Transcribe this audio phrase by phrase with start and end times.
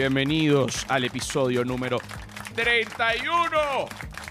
[0.00, 1.98] bienvenidos al episodio número
[2.54, 3.50] 31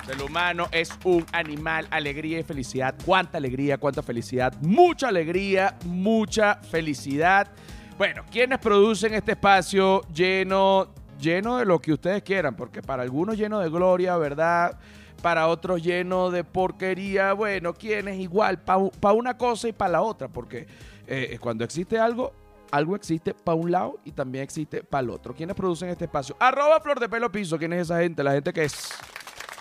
[0.08, 2.96] del humano es un animal, alegría y felicidad.
[3.06, 7.52] Cuánta alegría, cuánta felicidad, mucha alegría, mucha felicidad.
[8.00, 10.88] Bueno, ¿quiénes producen este espacio lleno,
[11.22, 12.56] lleno de lo que ustedes quieran?
[12.56, 14.80] Porque para algunos lleno de gloria, ¿verdad?
[15.22, 17.34] Para otros lleno de porquería.
[17.34, 18.58] Bueno, ¿quiénes igual?
[18.58, 20.30] Para una cosa y para la otra.
[20.30, 20.66] Porque
[21.06, 22.34] eh, cuando existe algo,
[22.72, 25.34] algo existe para un lado y también existe para el otro.
[25.34, 26.36] ¿Quiénes producen este espacio?
[26.40, 27.58] Arroba Flor de Pelo Piso.
[27.58, 28.24] ¿Quién es esa gente?
[28.24, 28.90] La gente que es.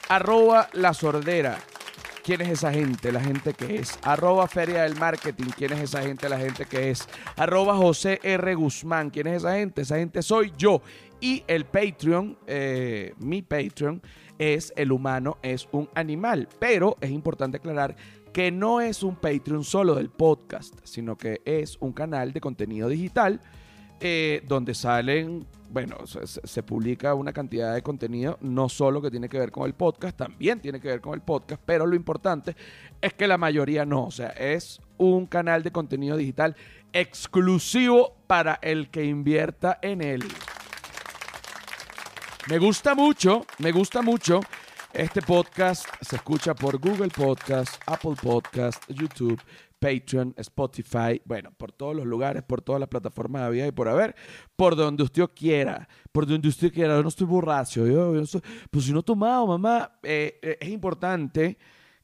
[0.09, 1.59] Arroba La Sordera.
[2.23, 3.11] ¿Quién es esa gente?
[3.11, 3.98] La gente que es.
[4.03, 5.47] Arroba Feria del Marketing.
[5.57, 6.29] ¿Quién es esa gente?
[6.29, 7.09] La gente que es.
[7.37, 8.55] Arroba José R.
[8.55, 9.11] Guzmán.
[9.11, 9.83] ¿Quién es esa gente?
[9.83, 10.83] Esa gente soy yo.
[11.20, 14.03] Y el Patreon, eh, mi Patreon,
[14.39, 16.48] es el humano es un animal.
[16.59, 17.97] Pero es importante aclarar
[18.39, 22.89] que no es un Patreon solo del podcast, sino que es un canal de contenido
[22.89, 23.41] digital
[23.98, 29.41] eh, donde salen, bueno, se, publica una cantidad de contenido, no solo que tiene que
[29.41, 32.55] ver con el podcast, también tiene que ver con el podcast, pero lo importante
[33.00, 36.55] es que la mayoría no, o sea, es un canal de contenido digital
[36.92, 40.23] exclusivo para el que invierta en él.
[42.48, 44.39] Me gusta mucho, me gusta mucho
[44.92, 49.41] este podcast se escucha por Google Podcast, Apple Podcast, YouTube,
[49.78, 53.89] Patreon, Spotify, bueno, por todos los lugares, por todas las plataformas de vida y por
[53.89, 54.14] haber,
[54.56, 56.97] por donde usted quiera, por donde usted quiera.
[56.97, 58.25] Yo no estoy borracho, yo, no
[58.70, 61.58] pues si no tomado, mamá, eh, eh, es importante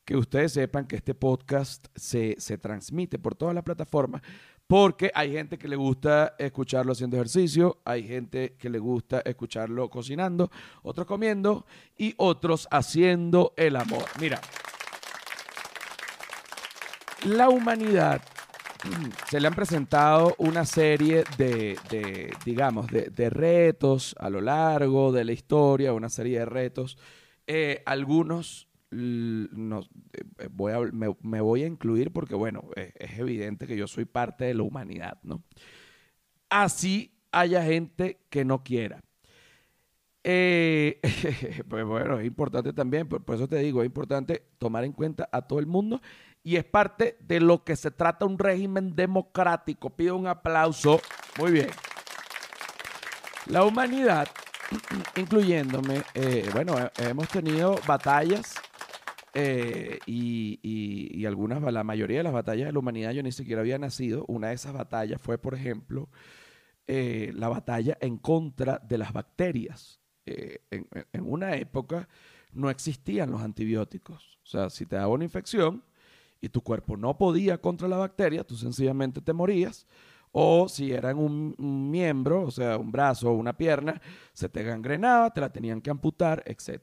[0.04, 4.22] que ustedes sepan que este podcast se, se transmite por todas las plataformas
[4.66, 9.90] porque hay gente que le gusta escucharlo haciendo ejercicio, hay gente que le gusta escucharlo
[9.90, 10.50] cocinando,
[10.82, 14.04] otros comiendo y otros haciendo el amor.
[14.20, 14.41] Mira,
[17.24, 18.22] la humanidad
[19.30, 25.32] se le han presentado una serie de, digamos, de, retos a lo largo de la
[25.32, 26.98] historia, una serie de retos.
[27.47, 29.81] Eh, algunos no,
[30.12, 34.44] eh, voy a, me, voy a incluir porque, bueno, es, evidente que yo soy parte
[34.44, 35.43] de la humanidad, ¿no?
[36.49, 39.03] Así haya gente que no quiera.
[40.22, 41.00] Eh,
[41.69, 45.43] pues bueno, es importante también, por, eso te digo, es importante tomar en cuenta a
[45.43, 46.00] todo el mundo
[46.43, 49.91] y es parte de lo que se trata un régimen democrático.
[49.91, 51.00] Pido un aplauso.
[51.38, 51.71] Muy bien.
[53.47, 54.28] La humanidad,
[55.16, 58.54] incluyéndome, eh, bueno, hemos tenido batallas
[59.34, 63.78] eh, y, algunas, la mayoría de las batallas de la humanidad yo ni siquiera había
[63.78, 64.25] nacido.
[64.28, 66.09] Una de esas batallas fue, por ejemplo,
[66.87, 70.00] eh, la batalla en contra de las bacterias.
[70.27, 72.09] Eh, en, en, una época
[72.53, 74.39] no existían los antibióticos.
[74.45, 75.83] O sea, si te daba una infección
[76.41, 79.87] y tu cuerpo no podía contra la bacteria, tú sencillamente te morías
[80.37, 81.55] o si eran un,
[81.91, 84.00] miembro, o sea, un brazo o una pierna,
[84.33, 86.81] se te gangrenaba, te la tenían que amputar, etc.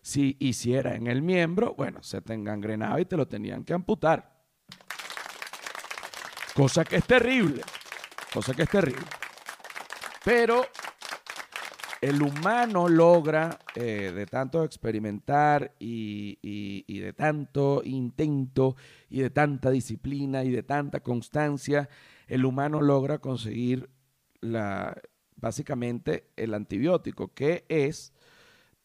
[0.00, 3.64] Si, y si era en el miembro, bueno, se te gangrenaba y te lo tenían
[3.64, 4.32] que amputar.
[6.54, 7.62] Cosa que es terrible,
[8.32, 9.06] cosa que es terrible.
[10.24, 10.64] Pero
[12.02, 16.36] el humano logra, eh, de tanto experimentar y,
[17.00, 18.76] de tanto intento
[19.08, 21.88] y de tanta disciplina y de tanta constancia,
[22.32, 23.90] el humano logra conseguir
[25.36, 28.14] básicamente el antibiótico, que es,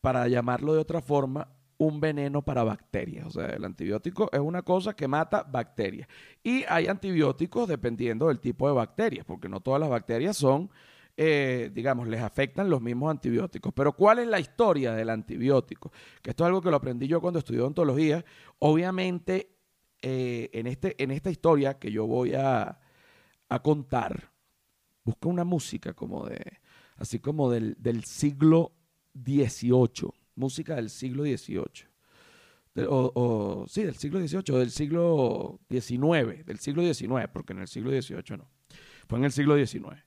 [0.01, 1.47] para llamarlo de otra forma,
[1.77, 3.25] un veneno para bacterias.
[3.25, 6.09] O sea, el antibiótico es una cosa que mata bacterias.
[6.43, 10.69] Y hay antibióticos dependiendo del tipo de bacterias, porque no todas las bacterias son,
[11.15, 13.71] eh, digamos, les afectan los mismos antibióticos.
[13.73, 15.93] Pero ¿cuál es la historia del antibiótico?
[16.21, 18.25] Que esto es algo que lo aprendí yo cuando estudié odontología.
[18.59, 19.55] Obviamente,
[20.01, 22.79] eh, en, este, en esta historia que yo voy a,
[23.49, 24.31] a contar,
[25.03, 26.59] busca una música como de,
[26.97, 28.73] así como del, del siglo
[29.13, 31.87] XVIII, música del siglo XVIII.
[32.87, 37.89] o, sí, del siglo XVIII, del siglo XIX, del siglo XIX, porque en el siglo
[37.89, 38.49] XVIII no.
[39.07, 40.03] Fue en el siglo XIX.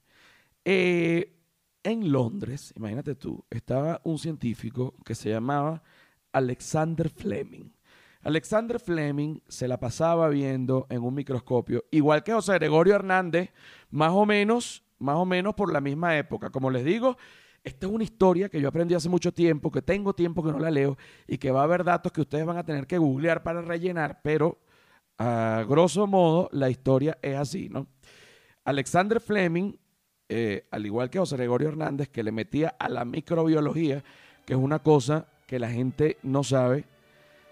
[0.65, 1.37] Eh,
[1.83, 5.83] en Londres, imagínate tú, estaba un científico que se llamaba
[6.33, 7.73] Alexander Fleming.
[8.23, 13.51] Alexander Fleming se la pasaba viendo en un microscopio, igual que José Gregorio Hernández,
[13.91, 16.51] más o menos, más o menos por la misma época.
[16.51, 17.17] Como les digo,
[17.65, 20.59] esta es una historia que yo aprendí hace mucho tiempo, que tengo tiempo que no
[20.59, 23.43] la leo y que va a haber datos que ustedes van a tener que googlear
[23.43, 24.59] para rellenar, pero
[25.19, 27.87] a grosso modo la historia es así, ¿no?
[28.65, 29.77] Alexander Fleming,
[30.29, 34.05] eh, al igual que José Gregorio Hernández, que le metía a la microbiología,
[34.45, 36.85] que es una cosa que la gente no sabe,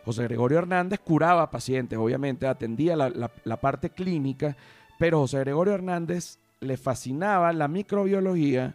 [0.08, 4.56] José Gregorio Hernández curaba pacientes, obviamente atendía la, parte clínica,
[4.98, 8.74] pero José Gregorio Hernández le fascinaba la microbiología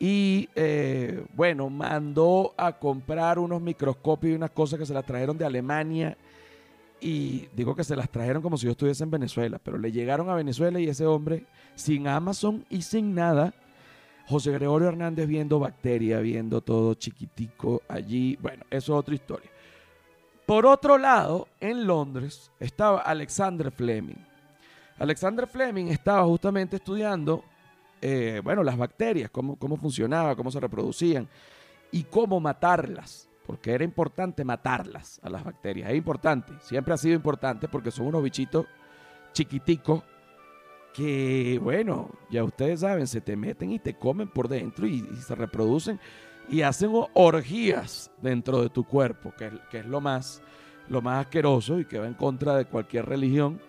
[0.00, 5.38] Y eh, bueno, mandó a comprar unos microscopios y unas cosas que se las trajeron
[5.38, 6.18] de Alemania.
[7.00, 10.28] Y digo que se las trajeron como si yo estuviese en Venezuela, pero le llegaron
[10.28, 11.44] a Venezuela y ese hombre,
[11.76, 13.54] sin Amazon y sin nada,
[14.26, 18.36] José Gregorio Hernández viendo bacteria, viendo todo chiquitico allí.
[18.42, 19.53] Bueno, eso es otra historia.
[20.46, 24.18] Por otro lado, en Londres estaba Alexander Fleming.
[24.98, 27.44] Alexander Fleming estaba justamente estudiando,
[28.00, 31.28] eh, bueno, las bacterias, cómo, cómo funcionaba, cómo se reproducían
[31.90, 35.90] y cómo matarlas, porque era importante matarlas a las bacterias.
[35.90, 38.66] Es importante, siempre ha sido importante porque son unos bichitos
[39.32, 40.02] chiquiticos
[40.94, 45.34] que, bueno, ya ustedes saben, se te meten y te comen por dentro y, se
[45.34, 45.98] reproducen
[46.48, 50.42] y hacen orgías dentro de tu cuerpo, que, es lo más,
[50.88, 53.60] lo más asqueroso y que va en contra de cualquier religión.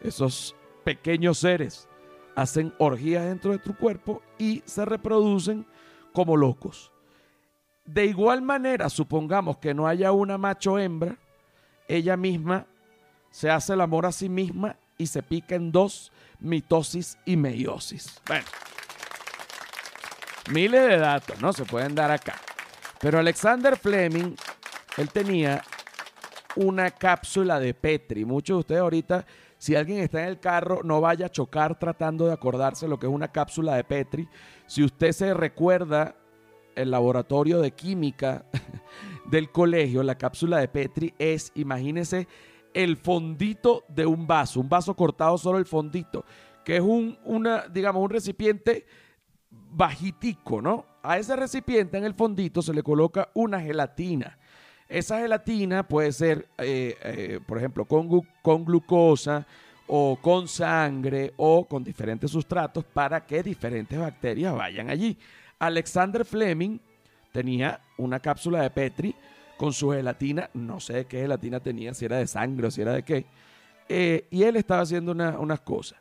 [0.00, 1.88] Esos pequeños seres
[2.34, 5.66] hacen orgías dentro de tu cuerpo y se reproducen
[6.12, 6.90] como locos.
[7.84, 11.16] De igual manera, supongamos que no haya una macho hembra,
[11.88, 12.66] ella misma
[13.30, 18.20] se hace el amor a sí misma y se pica en dos mitosis y meiosis.
[18.26, 18.44] Bueno,
[20.50, 21.52] miles de datos, ¿no?
[21.52, 22.34] Se pueden dar acá.
[23.00, 24.34] Pero Alexander Fleming,
[24.96, 25.62] él tenía
[26.56, 28.24] una cápsula de Petri.
[28.24, 29.26] Muchos de ustedes ahorita,
[29.58, 33.06] si alguien está en el carro, no vaya a chocar tratando de acordarse lo que
[33.06, 34.28] es una cápsula de Petri.
[34.66, 36.16] Si usted se recuerda
[36.74, 38.44] el laboratorio de química
[39.26, 42.28] del colegio, la cápsula de Petri es, imagínese,
[42.74, 46.24] el fondito de un vaso, un vaso cortado solo el fondito,
[46.64, 48.86] que es un, una, digamos, un recipiente
[49.72, 50.84] bajitico, ¿no?
[51.02, 54.38] A ese recipiente en el fondito se le coloca una gelatina.
[54.88, 58.08] Esa gelatina puede ser, eh, eh, por ejemplo, con,
[58.42, 59.46] con glucosa
[59.86, 65.18] o con sangre o con diferentes sustratos para que diferentes bacterias vayan allí.
[65.58, 66.78] Alexander Fleming
[67.32, 69.14] tenía una cápsula de Petri
[69.56, 72.92] con su gelatina, no sé qué gelatina tenía, si era de sangre o si era
[72.92, 73.26] de qué,
[73.88, 75.98] eh, y él estaba haciendo unas cosas.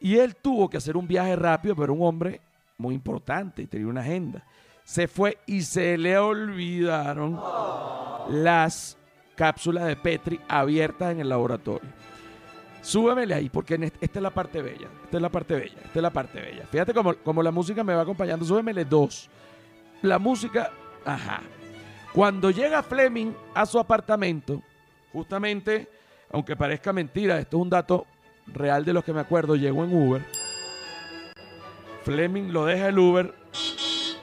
[0.00, 2.40] Y él tuvo que hacer un viaje rápido, pero un hombre
[2.78, 4.44] muy importante y tenía una agenda.
[4.84, 7.40] Se fue y se le olvidaron
[8.28, 8.98] las
[9.36, 11.88] cápsulas de Petri abiertas en el laboratorio.
[12.82, 14.88] Súbemele ahí, porque esta es la parte bella.
[15.04, 15.78] Esta es la parte bella.
[15.84, 16.66] Esta es la parte bella.
[16.66, 18.44] Fíjate cómo, la música me va acompañando.
[18.44, 19.30] Súbemele dos.
[20.02, 20.72] La música,
[21.04, 21.42] ajá.
[22.12, 24.62] Cuando llega Fleming a su apartamento,
[25.12, 25.88] justamente,
[26.30, 28.06] aunque parezca mentira, esto es un dato
[28.48, 30.22] real de los que me acuerdo, llegó en Uber.
[32.02, 33.34] Fleming lo deja el Uber.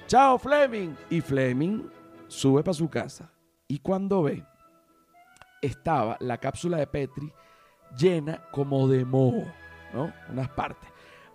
[0.08, 0.96] Chao Fleming.
[1.10, 1.90] Y Fleming
[2.28, 3.32] sube para su casa.
[3.68, 4.44] Y cuando ve,
[5.62, 7.32] estaba la cápsula de Petri
[7.98, 9.46] llena como de moho,
[9.94, 10.12] ¿no?
[10.30, 10.90] Unas partes.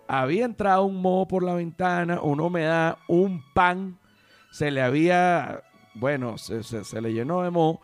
[0.07, 3.99] Había entrado un moho por la ventana, una humedad, un pan,
[4.51, 5.63] se le había
[5.95, 7.81] bueno, se, le llenó de moho,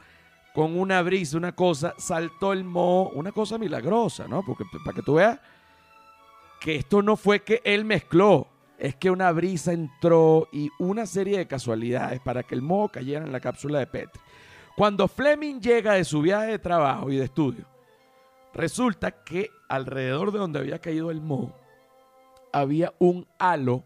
[0.53, 4.43] con una brisa, una cosa, saltó el moho, una cosa milagrosa, ¿no?
[4.45, 5.39] Porque para que tú veas
[6.59, 8.49] que esto no fue que él mezcló,
[8.81, 13.23] es que una brisa entró y una serie de casualidades para que el moho cayera
[13.23, 14.19] en la cápsula de Petri.
[14.75, 17.65] Cuando Fleming llega de su viaje de trabajo y de estudio,
[18.55, 21.55] resulta que alrededor de donde había caído el moho
[22.51, 23.83] había un halo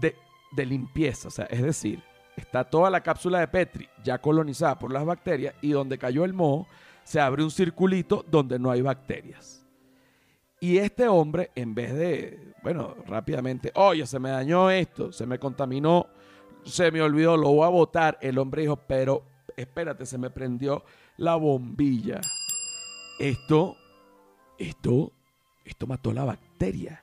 [0.00, 0.16] de,
[0.52, 2.02] de limpieza, o sea, es decir,
[2.34, 6.32] está toda la cápsula de Petri ya colonizada por las bacterias y donde cayó el
[6.32, 6.66] moho
[7.04, 9.61] se abre un circulito donde no hay bacterias.
[10.62, 15.40] Y este hombre, en vez de, bueno, rápidamente, oye, se me dañó esto, se me
[15.40, 16.06] contaminó,
[16.64, 19.24] se me olvidó, lo voy a botar, el hombre dijo, pero
[19.56, 20.84] espérate, se me prendió
[21.16, 22.20] la bombilla.
[23.18, 23.76] Esto,
[24.56, 25.10] esto,
[25.64, 27.02] esto mató la bacteria.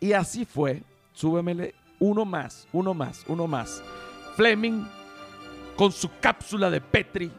[0.00, 0.82] Y así fue,
[1.14, 3.82] súbemele uno más, uno más, uno más.
[4.36, 4.84] Fleming,
[5.76, 7.32] con su cápsula de Petri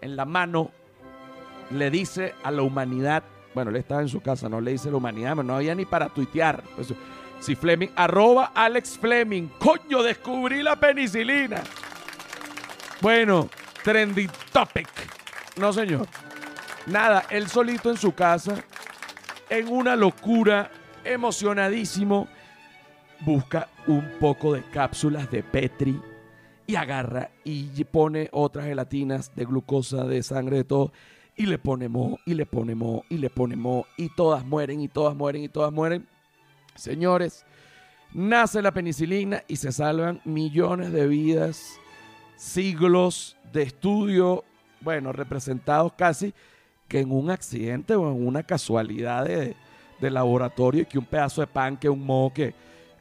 [0.00, 0.70] en la mano,
[1.72, 3.22] le dice a la humanidad,
[3.58, 5.84] bueno, él estaba en su casa, no le dice a la humanidad, no había ni
[5.84, 6.62] para tuitear.
[6.76, 6.94] Pues,
[7.40, 11.60] si Fleming, arroba Alex Fleming, coño, descubrí la penicilina.
[13.00, 13.48] Bueno,
[13.82, 14.88] trendy topic.
[15.56, 16.06] No, señor.
[16.86, 18.62] Nada, él solito en su casa,
[19.50, 20.70] en una locura,
[21.02, 22.28] emocionadísimo,
[23.22, 26.00] busca un poco de cápsulas de Petri
[26.64, 30.92] y agarra y pone otras gelatinas de glucosa, de sangre, de todo,
[31.38, 34.80] y le pone mo, y le pone mo, y le pone mo, y todas mueren,
[34.80, 36.06] y todas mueren, y todas mueren.
[36.74, 37.46] Señores,
[38.12, 41.78] nace la penicilina y se salvan millones de vidas,
[42.36, 44.44] siglos de estudio,
[44.80, 46.34] bueno, representados casi
[46.88, 49.56] que en un accidente o en una casualidad de,
[50.00, 52.54] de laboratorio y que un pedazo de pan, que un mo, que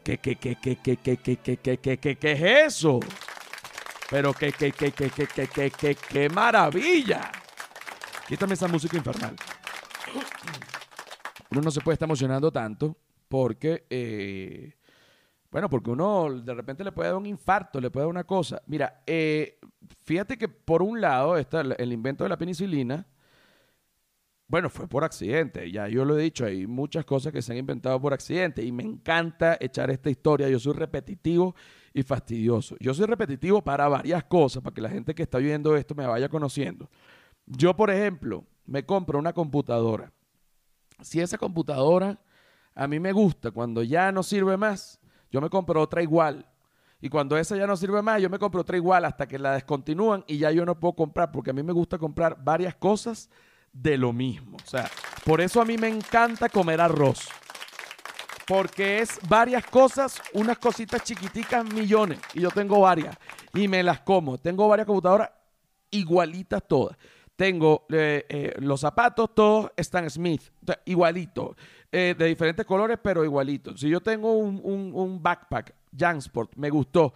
[0.08, 3.02] ¿Qué, qué, qué, qué, qué, qué, qué, qué, qué, qué, qué, qué es eso?
[4.10, 7.30] Pero qué, qué, qué, qué, qué, qué, qué, qué, qué maravilla.
[8.28, 9.36] Quítame esa música infernal.
[11.50, 12.98] Uno no se puede estar emocionando tanto
[13.30, 14.74] porque, eh,
[15.50, 18.62] bueno, porque uno de repente le puede dar un infarto, le puede dar una cosa.
[18.68, 19.60] Mira, eh,
[20.04, 23.08] fíjate que por un lado está el invento de la penicilina,
[24.50, 27.58] bueno, fue por accidente, ya yo lo he dicho, hay muchas cosas que se han
[27.58, 31.54] inventado por accidente y me encanta echar esta historia, yo soy repetitivo
[31.94, 32.78] y fastidioso.
[32.80, 36.08] Yo soy repetitivo para varias cosas, para que la gente que está viendo esto me
[36.08, 36.90] vaya conociendo.
[37.48, 40.12] Yo, por ejemplo, me compro una computadora.
[41.02, 42.20] Si esa computadora
[42.76, 45.00] a mí me gusta, cuando ya no sirve más,
[45.32, 46.46] yo me compro otra igual.
[47.00, 49.54] Y cuando esa ya no sirve más, yo me compro otra igual hasta que la
[49.54, 53.30] descontinúan y ya yo no puedo comprar, porque a mí me gusta comprar varias cosas
[53.72, 54.58] de lo mismo.
[54.58, 54.90] O sea,
[55.24, 57.30] por eso a mí me encanta comer arroz.
[58.48, 62.20] Porque es varias cosas, unas cositas chiquiticas, millones.
[62.34, 63.16] Y yo tengo varias.
[63.54, 64.38] Y me las como.
[64.38, 65.30] Tengo varias computadoras
[65.92, 66.98] igualitas todas.
[67.38, 70.42] Tengo eh, eh, los zapatos, todos Stan Smith,
[70.86, 71.56] igualito.
[71.90, 73.78] Eh, de diferentes colores, pero igualito.
[73.78, 77.14] Si yo tengo un, un, un backpack, Jansport, me gustó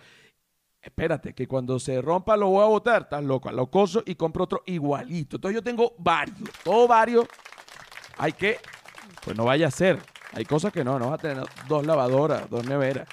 [0.81, 4.45] espérate, que cuando se rompa lo voy a botar, estás loco, lo coso y compro
[4.45, 5.37] otro igualito.
[5.37, 7.25] Entonces yo tengo varios, todos varios.
[8.17, 8.57] Hay que,
[9.23, 9.99] pues no vaya a ser.
[10.33, 13.07] Hay cosas que no, no vas a tener dos lavadoras, dos neveras.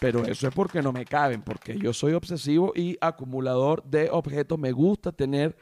[0.00, 4.58] Pero eso es porque no me caben, porque yo soy obsesivo y acumulador de objetos.
[4.58, 5.56] Me gusta tener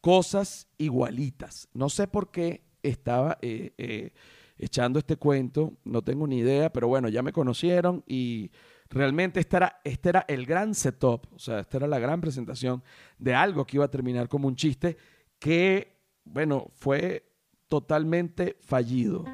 [0.00, 1.68] cosas igualitas.
[1.72, 4.12] No sé por qué estaba eh, eh,
[4.58, 8.50] echando este cuento, no tengo ni idea, pero bueno, ya me conocieron y
[8.92, 12.82] Realmente este era, este era el gran setup, o sea, esta era la gran presentación
[13.18, 14.96] de algo que iba a terminar como un chiste
[15.38, 17.24] que, bueno, fue
[17.68, 19.24] totalmente fallido.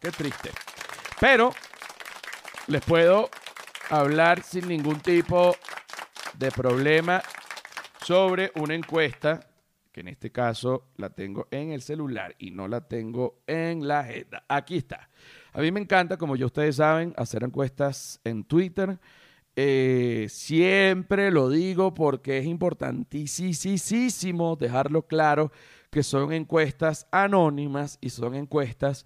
[0.00, 0.50] Qué triste.
[1.18, 1.52] Pero
[2.68, 3.28] les puedo
[3.90, 5.56] hablar sin ningún tipo
[6.38, 7.20] de problema
[8.06, 9.40] sobre una encuesta,
[9.90, 13.98] que en este caso la tengo en el celular y no la tengo en la
[14.00, 14.44] agenda.
[14.48, 15.10] Aquí está.
[15.52, 19.00] A mí me encanta, como ya ustedes saben, hacer encuestas en Twitter.
[19.56, 25.50] Eh, siempre lo digo porque es importantísimo dejarlo claro
[25.90, 29.04] que son encuestas anónimas y son encuestas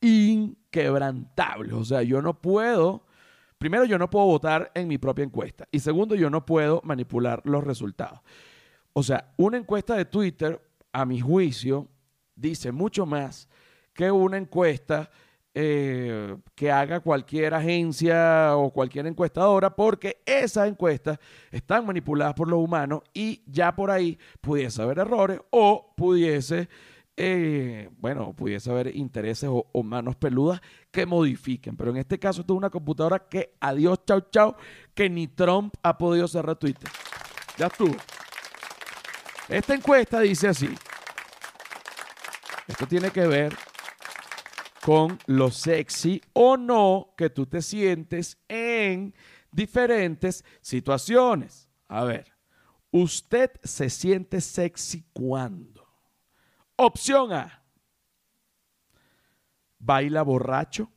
[0.00, 1.74] inquebrantables.
[1.74, 3.04] O sea, yo no puedo,
[3.58, 7.42] primero yo no puedo votar en mi propia encuesta y segundo yo no puedo manipular
[7.44, 8.20] los resultados.
[8.92, 10.60] O sea, una encuesta de Twitter,
[10.92, 11.88] a mi juicio,
[12.34, 13.48] dice mucho más
[13.92, 15.10] que una encuesta
[15.54, 21.18] eh, que haga cualquier agencia o cualquier encuestadora, porque esas encuestas
[21.50, 26.68] están manipuladas por los humanos y ya por ahí pudiese haber errores o pudiese,
[27.20, 30.60] eh, bueno, pudiese haber intereses o, manos peludas
[30.92, 31.76] que modifiquen.
[31.76, 34.56] Pero en este caso, esto es una computadora que, adiós, chau, chau,
[34.94, 36.88] que ni Trump ha podido cerrar Twitter.
[37.56, 37.96] Ya estuvo.
[39.48, 40.68] Esta encuesta dice así.
[42.68, 43.56] Esto tiene que ver
[44.84, 49.12] con lo sexy o no que tú te sientes en
[49.50, 51.68] diferentes situaciones.
[51.88, 52.32] A ver,
[52.92, 55.77] ¿usted se siente sexy cuando?
[56.80, 57.64] Opción A,
[59.80, 60.92] baila borracho.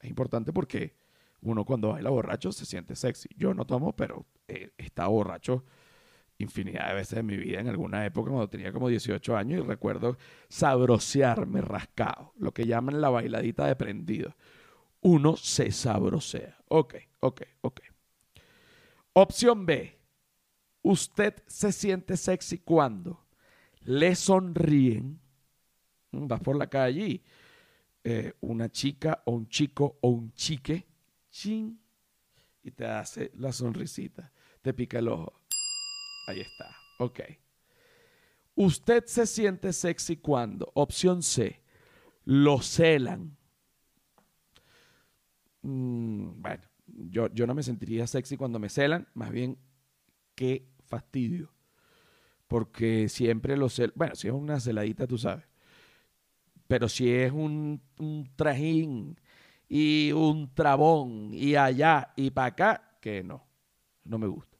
[0.00, 0.96] Es importante porque
[1.42, 3.28] uno cuando baila borracho se siente sexy.
[3.36, 5.64] Yo no tomo, pero eh, está borracho
[6.38, 9.68] infinidad de veces en mi vida, en alguna época cuando tenía como 18 años, y
[9.68, 10.16] recuerdo
[10.48, 14.34] sabrosearme rascado, lo que llaman la bailadita de prendido.
[15.02, 16.56] Uno se sabrosea.
[16.68, 17.80] Ok, ok, ok.
[19.12, 19.98] Opción B.
[20.80, 23.23] Usted se siente sexy cuando
[23.84, 25.20] le sonríen.
[26.12, 27.22] Vas por la calle y
[28.04, 30.86] eh, una chica o un chico o un chique,
[31.30, 31.80] chin,
[32.62, 35.40] y te hace la sonrisita, te pica el ojo
[36.26, 36.74] Ahí está.
[36.98, 37.20] Ok.
[38.54, 41.60] Usted se siente sexy cuando, opción C,
[42.24, 43.36] lo celan.
[45.62, 49.58] Mm, bueno, yo, yo no me sentiría sexy cuando me celan, más bien
[50.34, 51.53] qué fastidio.
[52.48, 53.92] Porque siempre lo celan.
[53.94, 55.44] Bueno, si es una celadita, tú sabes.
[56.66, 59.18] Pero si es un, un trajín
[59.68, 63.44] y un trabón y allá y para acá, que no,
[64.04, 64.56] no me gusta.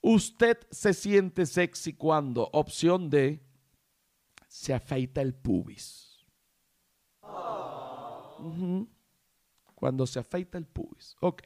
[0.00, 3.42] Usted se siente sexy cuando, opción D,
[4.46, 6.26] se afeita el pubis.
[9.74, 11.16] Cuando se afeita el pubis.
[11.20, 11.42] Ok.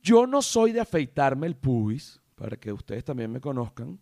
[0.00, 4.00] Yo no soy de afeitarme el pubis, para que ustedes también me conozcan.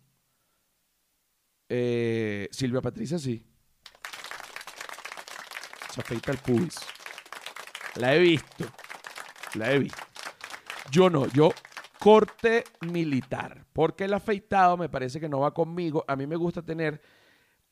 [1.69, 3.45] Eh, Silvia Patricia sí.
[5.93, 6.79] se afeita el pubis.
[7.97, 8.65] La he visto.
[9.53, 10.01] La he visto.
[10.89, 11.51] Yo no, yo
[11.99, 16.03] corte militar, porque el afeitado me parece que no va conmigo.
[16.07, 16.99] A mí me gusta tener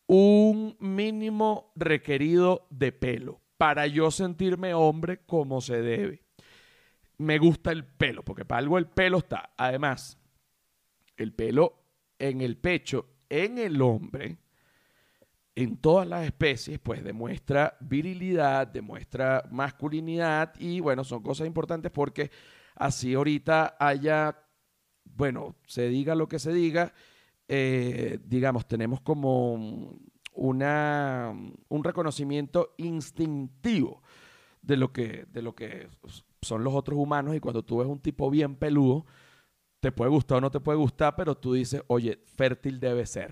[0.06, 6.22] un mínimo requerido de pelo para yo sentirme hombre como se debe.
[7.18, 9.50] Me gusta el pelo, porque para algo el pelo está.
[9.58, 10.19] Además,
[11.20, 11.84] el pelo
[12.18, 14.38] en el pecho, en el hombre,
[15.54, 22.32] en todas las especies, pues demuestra virilidad, demuestra masculinidad y bueno, son cosas importantes porque
[22.76, 24.38] así ahorita haya,
[25.04, 26.94] bueno, se diga lo que se diga,
[27.48, 30.00] eh, digamos, tenemos como
[30.34, 31.36] una,
[31.68, 34.02] un reconocimiento instintivo
[34.62, 35.90] de lo, que, de lo que
[36.42, 39.06] son los otros humanos y cuando tú ves un tipo bien peludo,
[39.80, 43.30] te puede gustar o no te puede gustar, pero tú dices, oye, fértil debe ser.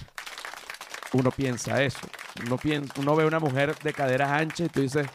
[1.14, 2.08] Uno piensa eso.
[2.46, 5.08] Uno, piensa, uno ve una mujer de caderas anchas y tú dices,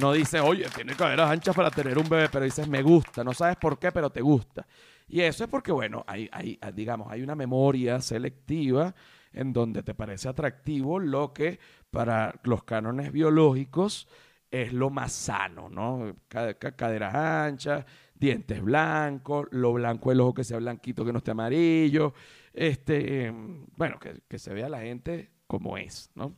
[0.00, 3.22] no dices, oye, tiene caderas anchas para tener un bebé, pero dices, me gusta.
[3.22, 4.66] No sabes por qué, pero te gusta.
[5.08, 8.94] Y eso es porque, bueno, hay, hay, digamos, hay una memoria selectiva
[9.32, 11.58] en donde te parece atractivo lo que
[11.90, 14.08] para los cánones biológicos
[14.50, 16.16] es lo más sano, ¿no?
[16.28, 17.84] Caderas anchas,
[18.22, 22.14] dientes blancos, lo blanco el ojo que sea blanquito, que no esté amarillo,
[22.52, 23.32] este,
[23.76, 26.32] bueno, que, se vea la gente como es, ¿no?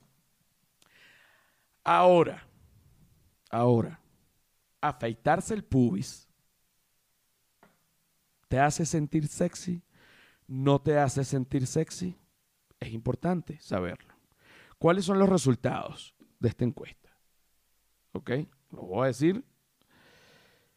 [1.85, 2.49] Ahora,
[3.51, 4.01] ahora,
[4.81, 6.27] afeitarse el pubis
[8.49, 9.83] te hace sentir sexy,
[10.47, 12.17] no te hace sentir sexy,
[12.81, 14.15] es importante saberlo.
[14.79, 17.11] ¿Cuáles son los resultados de esta encuesta?
[18.13, 18.31] ¿Ok?
[18.71, 19.45] Lo voy a decir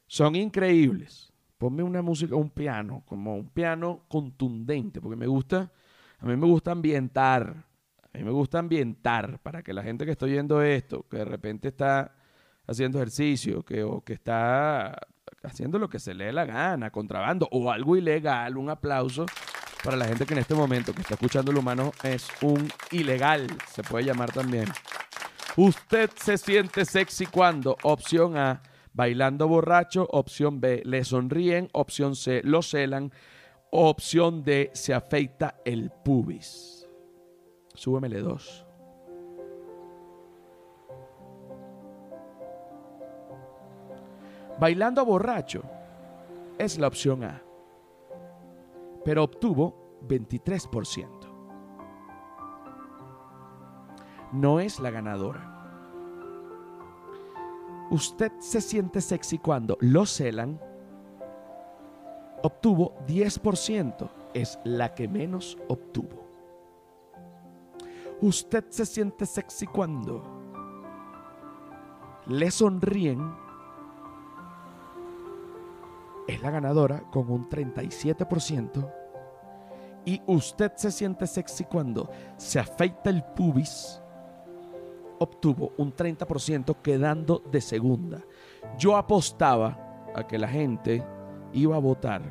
[0.08, 1.32] son increíbles.
[1.58, 5.72] Ponme una música, un piano, como un piano contundente, porque me gusta,
[6.20, 7.66] a mí me gusta ambientar,
[8.14, 11.26] a mí me gusta ambientar para que la gente que está oyendo esto, que de
[11.26, 12.16] repente está
[12.68, 14.98] haciendo ejercicio, que, o que está
[15.44, 19.26] haciendo lo que se le dé la gana, contrabando o algo ilegal, un aplauso
[19.84, 23.48] para la gente que en este momento que está escuchando el humano es un ilegal,
[23.72, 24.66] se puede llamar también.
[25.56, 28.62] Usted se siente sexy cuando, opción A,
[28.98, 30.08] bailando borracho.
[30.12, 31.70] Opción B, le sonríen.
[31.72, 33.14] Opción C, lo celan.
[33.70, 36.90] Opción D, se afeita el pubis.
[37.74, 38.66] Súbemele dos.
[44.60, 45.62] Bailando borracho
[46.58, 47.44] es la opción A,
[49.06, 51.08] pero obtuvo 23%.
[54.32, 55.57] No es la ganadora.
[57.90, 60.60] Usted se siente sexy cuando lo celan.
[62.44, 64.10] Obtuvo 10%.
[64.34, 66.28] Es la que menos obtuvo.
[68.22, 70.22] Usted se siente sexy cuando
[72.28, 73.34] le sonríen.
[76.28, 78.94] Es la ganadora con un 37%.
[80.04, 84.02] Y usted se siente sexy cuando se afeita el pubis
[85.20, 88.24] obtuvo un 30% quedando de segunda.
[88.78, 89.78] Yo apostaba
[90.16, 91.04] a que la gente
[91.54, 92.22] iba a votar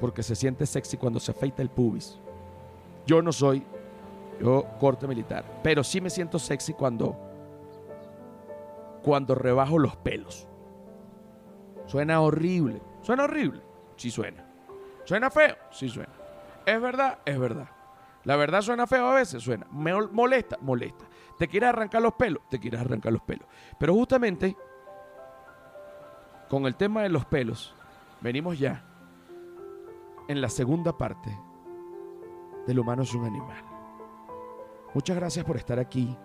[0.00, 2.18] porque se siente sexy cuando se afeita el pubis.
[3.06, 3.64] Yo no soy,
[4.40, 7.16] yo corte militar, pero sí me siento sexy cuando
[9.02, 10.48] cuando rebajo los pelos.
[11.86, 13.62] Suena horrible, suena horrible,
[13.96, 14.44] sí suena.
[15.04, 16.12] Suena feo, sí suena.
[16.66, 17.68] Es verdad, es verdad.
[18.24, 19.66] La verdad suena feo a veces, suena.
[19.70, 21.04] Me molesta, molesta.
[21.38, 22.42] ¿Te quieres arrancar los pelos?
[22.48, 23.46] Te quieres arrancar los pelos.
[23.78, 24.56] Pero justamente
[26.48, 27.74] con el tema de los pelos,
[28.20, 28.84] venimos ya
[30.28, 31.36] en la segunda parte
[32.66, 33.64] del humano es un animal.
[34.94, 36.16] Muchas gracias por estar aquí.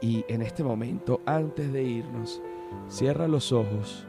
[0.00, 2.42] Y en este momento, antes de irnos,
[2.88, 4.06] cierra los ojos.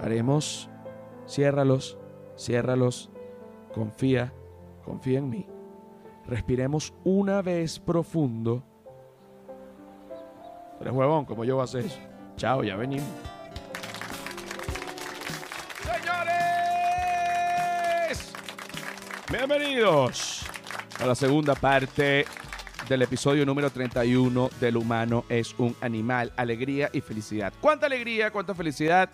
[0.00, 0.70] Haremos,
[1.26, 1.98] ciérralos,
[2.36, 3.10] ciérralos,
[3.74, 4.32] confía,
[4.84, 5.46] confía en mí.
[6.28, 8.62] Respiremos una vez profundo.
[10.78, 11.98] Eres huevón, como yo voy a hacer eso.
[12.36, 13.08] Chao, ya venimos.
[15.82, 16.32] Señores,
[19.32, 20.44] bienvenidos
[21.00, 22.26] a la segunda parte
[22.90, 27.54] del episodio número 31 del humano es un animal, alegría y felicidad.
[27.58, 29.08] ¿Cuánta alegría, cuánta felicidad?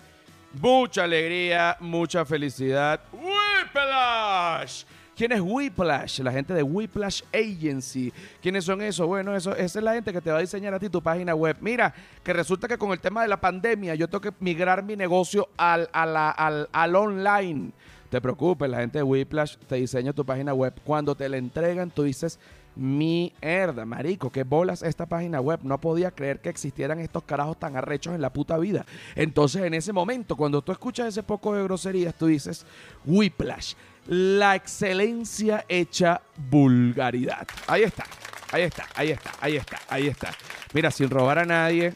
[0.61, 3.01] Mucha alegría, mucha felicidad.
[3.13, 4.85] ¡Whiplash!
[5.17, 6.21] ¿Quién es Whiplash?
[6.21, 8.13] La gente de Whiplash Agency.
[8.43, 9.07] ¿Quiénes son esos?
[9.07, 11.35] Bueno, eso, esa es la gente que te va a diseñar a ti tu página
[11.35, 11.57] web.
[11.61, 14.97] Mira, que resulta que con el tema de la pandemia yo tengo que migrar mi
[14.97, 17.71] negocio al, al, al online.
[18.11, 20.75] Te preocupes, la gente de Whiplash te diseña tu página web.
[20.85, 22.39] Cuando te la entregan, tú dices,
[22.77, 25.61] Mierda, marico, qué bolas esta página web.
[25.63, 28.85] No podía creer que existieran estos carajos tan arrechos en la puta vida.
[29.15, 32.67] Entonces, en ese momento, cuando tú escuchas ese poco de groserías, tú dices,
[33.05, 33.75] Whiplash,
[34.07, 37.47] la excelencia hecha vulgaridad.
[37.67, 38.05] Ahí está,
[38.53, 40.31] ahí está, ahí está, ahí está, ahí está.
[40.73, 41.93] Mira, sin robar a nadie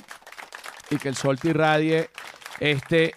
[0.91, 2.11] y que el sol te irradie
[2.61, 3.15] este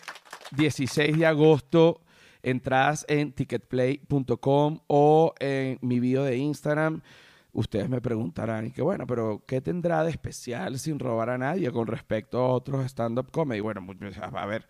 [0.52, 2.02] 16 de agosto.
[2.44, 7.02] Entradas en ticketplay.com o en mi video de Instagram
[7.54, 11.72] ustedes me preguntarán, y que bueno, pero ¿qué tendrá de especial sin robar a nadie
[11.72, 13.60] con respecto a otros stand-up comedy?
[13.60, 13.86] Bueno,
[14.34, 14.68] a ver,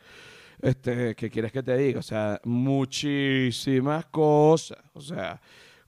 [0.62, 2.00] este, ¿qué quieres que te diga?
[2.00, 4.80] O sea, muchísimas cosas.
[4.94, 5.42] O sea,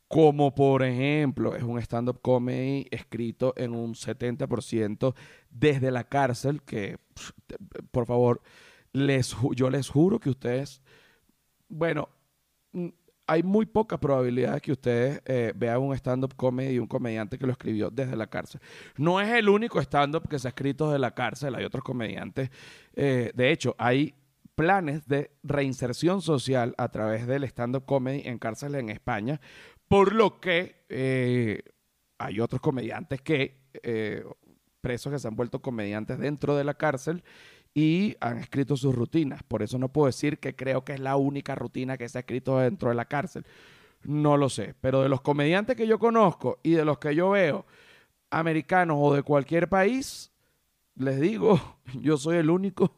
[0.08, 5.16] como por ejemplo, es un stand-up comedy escrito en un 70%
[5.50, 6.98] desde la cárcel, que,
[7.92, 8.42] por favor,
[8.92, 10.82] les, yo les juro que ustedes,
[11.68, 12.10] bueno,
[13.26, 17.38] hay muy poca probabilidad de que ustedes eh, vean un stand-up comedy y un comediante
[17.38, 18.62] que lo escribió desde la cárcel.
[18.98, 22.52] No es el único stand-up que se ha escrito desde la cárcel, hay otros comediantes.
[22.94, 24.14] Eh, de hecho, hay
[24.56, 29.42] planes de reinserción social a través del stand-up comedy en cárceles en España,
[29.88, 31.64] por lo que eh,
[32.18, 33.62] hay otros comediantes que,
[34.82, 37.24] presos que se han vuelto comediantes dentro de la cárcel
[37.74, 39.42] y han escrito sus rutinas.
[39.44, 42.22] Por eso no puedo decir que creo que es la única rutina que se ha
[42.22, 43.46] escrito dentro de la cárcel.
[44.04, 44.76] No lo sé.
[44.80, 47.66] Pero de los comediantes que yo conozco y de los que yo veo,
[48.30, 50.32] americanos o de cualquier país,
[50.96, 51.60] les digo,
[52.02, 52.94] yo soy el único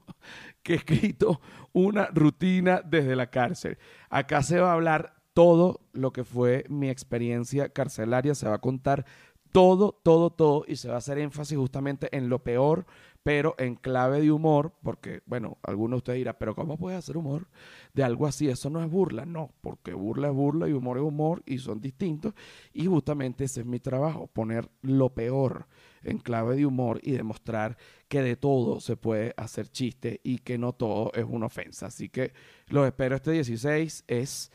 [0.65, 1.39] que he escrito
[1.73, 3.77] una rutina desde la cárcel.
[4.09, 8.61] Acá se va a hablar todo lo que fue mi experiencia carcelaria, se va a
[8.61, 9.05] contar
[9.51, 12.87] todo, todo, todo, y se va a hacer énfasis justamente en lo peor,
[13.21, 17.15] pero en clave de humor, porque, bueno, algunos de ustedes dirán, pero ¿cómo puedes hacer
[17.15, 17.47] humor
[17.93, 18.49] de algo así?
[18.49, 21.79] Eso no es burla, no, porque burla es burla y humor es humor y son
[21.79, 22.33] distintos,
[22.73, 25.67] y justamente ese es mi trabajo, poner lo peor
[26.05, 30.57] en clave de humor y demostrar que de todo se puede hacer chiste y que
[30.57, 31.87] no todo es una ofensa.
[31.87, 32.33] Así que
[32.67, 34.51] lo espero este 16, es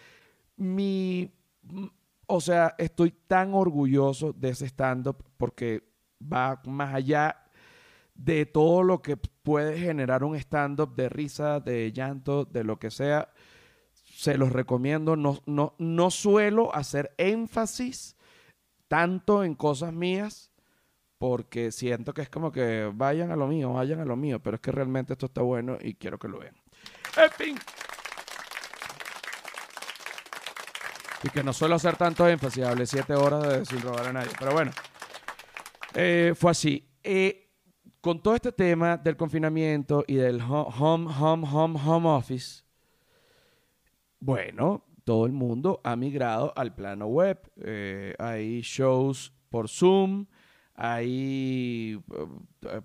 [0.57, 1.33] mi
[2.33, 5.83] o sea, estoy tan orgulloso de ese stand-up porque
[6.21, 7.45] va más allá
[8.15, 12.93] de todo lo que puede generar un stand-up de risa, de llanto, de lo que
[12.93, 13.33] sea.
[13.93, 15.17] Se los recomiendo.
[15.17, 18.17] No, no, no suelo hacer énfasis
[18.87, 20.50] tanto en cosas mías
[21.21, 24.55] porque siento que es como que vayan a lo mío, vayan a lo mío, pero
[24.55, 26.55] es que realmente esto está bueno y quiero que lo vean.
[27.15, 27.59] En fin.
[31.23, 34.31] Y que no suelo hacer tanto énfasis, hablé siete horas de sin robar a nadie.
[34.39, 34.71] Pero bueno,
[35.93, 36.89] eh, fue así.
[37.03, 37.51] Eh,
[38.01, 42.63] con todo este tema del confinamiento y del home, home, home, home office,
[44.21, 47.39] bueno, todo el mundo ha migrado al plano web.
[47.63, 50.25] Eh, hay shows por Zoom,
[50.83, 52.03] hay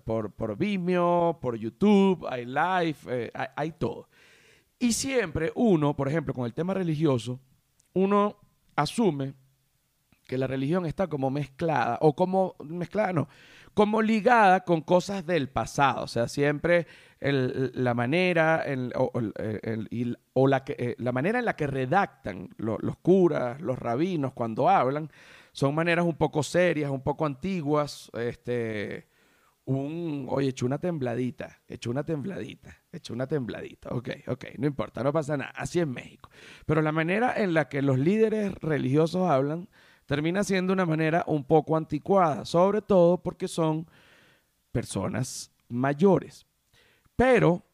[0.04, 4.08] por, por Vimeo, por YouTube, hay live, hay, hay todo.
[4.78, 7.40] Y siempre uno, por ejemplo, con el tema religioso,
[7.94, 8.36] uno
[8.76, 9.34] asume
[10.26, 13.28] que la religión está como mezclada, o como mezclada, no,
[13.72, 16.04] como ligada con cosas del pasado.
[16.04, 16.86] O sea, siempre
[17.20, 24.32] la manera o, la, eh, la manera en la que redactan los curas, los rabinos
[24.32, 25.10] cuando hablan,
[25.56, 29.08] son maneras un poco serias, un poco antiguas, este,
[29.64, 35.02] un, oye, hecho una tembladita, hecho una tembladita, hecho una tembladita, ok, ok, no importa,
[35.02, 36.28] no pasa nada, así es México.
[36.66, 39.66] Pero la manera en la que los líderes religiosos hablan
[40.04, 43.88] termina siendo una manera un poco anticuada, sobre todo porque son
[44.72, 46.46] personas mayores.
[47.16, 47.64] Pero,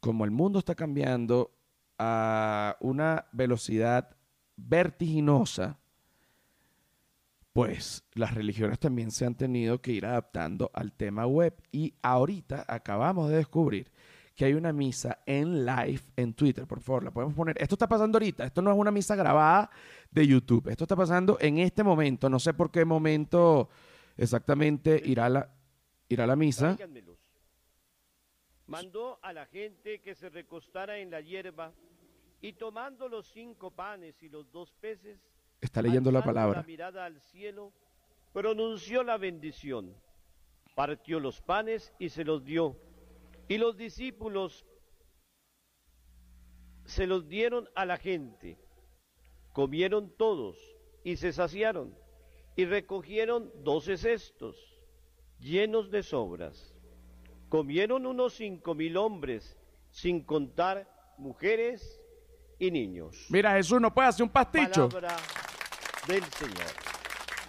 [0.00, 1.52] como el mundo está cambiando
[1.98, 4.16] a una velocidad
[4.56, 5.78] vertiginosa,
[7.54, 11.54] pues las religiones también se han tenido que ir adaptando al tema web.
[11.70, 13.92] Y ahorita acabamos de descubrir
[14.34, 16.66] que hay una misa en live en Twitter.
[16.66, 17.56] Por favor, la podemos poner.
[17.62, 18.44] Esto está pasando ahorita.
[18.44, 19.70] Esto no es una misa grabada
[20.10, 20.68] de YouTube.
[20.68, 22.28] Esto está pasando en este momento.
[22.28, 23.68] No sé por qué momento
[24.16, 25.48] exactamente irá la,
[26.08, 26.76] irá la misa.
[28.66, 31.72] Mandó a la gente que se recostara en la hierba
[32.40, 35.20] y tomando los cinco panes y los dos peces,
[35.64, 36.60] está leyendo la palabra.
[36.60, 37.72] La mirada al cielo,
[38.32, 39.94] pronunció la bendición,
[40.74, 42.76] partió los panes y se los dio.
[43.48, 44.66] Y los discípulos
[46.84, 48.58] se los dieron a la gente.
[49.52, 50.56] Comieron todos
[51.04, 51.96] y se saciaron
[52.56, 54.56] y recogieron doce cestos
[55.38, 56.74] llenos de sobras.
[57.48, 59.56] Comieron unos cinco mil hombres,
[59.90, 62.00] sin contar mujeres
[62.58, 63.26] y niños.
[63.28, 64.88] Mira, Jesús no puede hacer un pasticho
[66.06, 66.66] del Señor.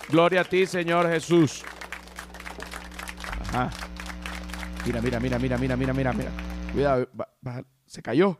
[0.09, 1.63] Gloria a ti, Señor Jesús.
[3.41, 3.69] Ajá.
[4.85, 6.31] Mira, mira, mira, mira, mira, mira, mira, mira.
[6.71, 7.09] Cuidado,
[7.85, 8.39] se cayó.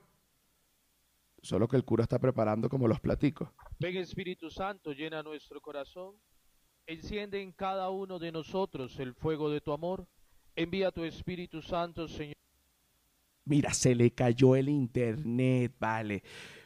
[1.42, 3.50] Solo que el cura está preparando como los platicos.
[3.80, 6.16] Ven Espíritu Santo, llena nuestro corazón.
[6.88, 10.08] Enciende en cada uno de nosotros el fuego de tu amor.
[10.56, 12.36] Envía tu Espíritu Santo, Señor.
[13.46, 16.24] Mira, se le cayó el internet, vale.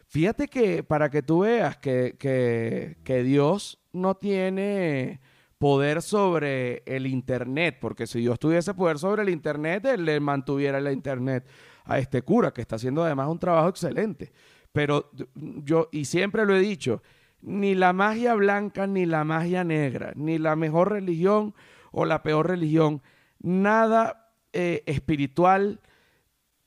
[0.09, 5.19] Fíjate que para que tú veas que, que, Dios no tiene
[5.59, 10.79] poder sobre el Internet, porque si Dios tuviese poder sobre el Internet, Él le mantuviera
[10.79, 11.45] el Internet
[11.85, 14.31] a este cura, que está haciendo además un trabajo excelente.
[14.73, 17.03] Pero yo, y siempre lo he dicho,
[17.43, 21.53] ni la magia blanca ni la magia negra, ni la mejor religión
[21.91, 23.03] o la peor religión,
[23.39, 25.81] nada eh, espiritual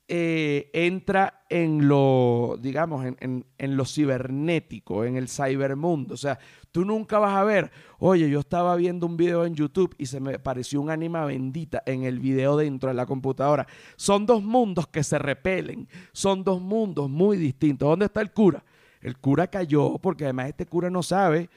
[0.08, 6.14] eh, entra en lo, digamos, en, en, lo cibernético, en el cybermundo.
[6.14, 6.38] O sea,
[6.70, 10.20] tú nunca vas a ver, oye, yo estaba viendo un video en YouTube y se
[10.20, 13.66] me pareció un ánima bendita en el video dentro de la computadora.
[13.96, 17.88] Son dos mundos que se repelen, son dos mundos muy distintos.
[17.88, 18.64] ¿Dónde está el cura?
[19.00, 21.48] El cura cayó porque además este cura no sabe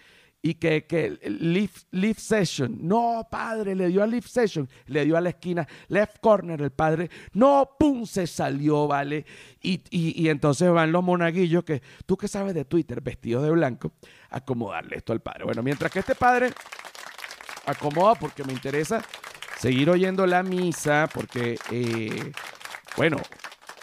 [0.46, 1.18] y que, que
[1.92, 6.20] lift, session, no, padre, le dio a lift session, le dio a la esquina, left
[6.22, 9.26] corner, el padre, no, pum, se salió, ¿vale?
[9.64, 13.94] Y, y, entonces van los monaguillos que, tú que sabes de Twitter, vestidos de blanco,
[14.30, 15.46] acomodarle esto al padre.
[15.46, 16.52] Bueno, mientras que este padre
[17.66, 19.04] acomoda, porque me interesa
[19.58, 22.32] seguir oyendo la misa, porque, eh,
[22.98, 23.18] bueno,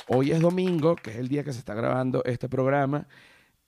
[0.06, 3.08] hoy es domingo, que es el día que se está grabando este programa,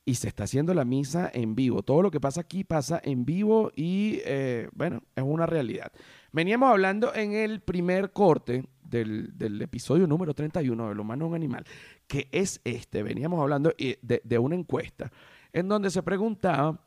[0.05, 1.83] y se está haciendo la misa en vivo.
[1.83, 5.93] Todo lo que pasa aquí pasa en vivo y eh, bueno, es una realidad.
[6.33, 11.65] Veníamos hablando en el primer corte del, episodio número 31 del humano un animal,
[12.07, 13.03] que es este.
[13.03, 15.11] Veníamos hablando eh, de, una encuesta
[15.53, 16.81] en donde se preguntaba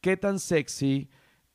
[0.00, 1.10] qué tan sexy,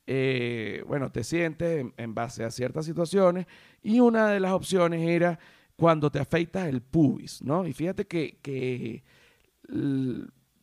[0.06, 3.46] eh, bueno, te sientes en, base a ciertas situaciones
[3.82, 5.38] y una de las opciones era
[5.76, 7.66] cuando te afeitas el pubis, ¿no?
[7.66, 9.04] Y fíjate que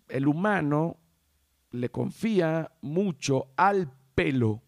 [0.10, 0.98] el humano
[1.72, 4.62] le confía mucho al pelo